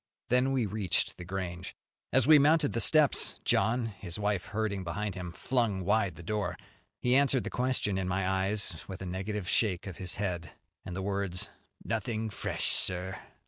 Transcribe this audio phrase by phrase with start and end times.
[0.29, 1.75] Then we reached The Grange.
[2.11, 6.57] As we mounted the steps, John, his wife herding behind him, flung wide the door.
[6.97, 10.53] He answered the question in my eyes with a negative shake of his head,
[10.83, 11.51] and the words,
[11.85, 13.19] "Nothing fresh, sir."